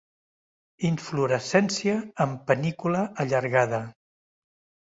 Inflorescència 0.89 1.99
en 2.25 2.33
panícula 2.49 3.05
allargada. 3.25 3.83